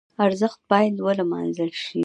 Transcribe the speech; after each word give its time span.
ارزښت 0.25 0.59
باید 0.71 0.95
ولمانځل 1.05 1.71
شي. 1.83 1.99